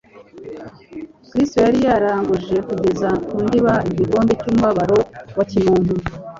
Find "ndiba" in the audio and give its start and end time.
3.45-3.73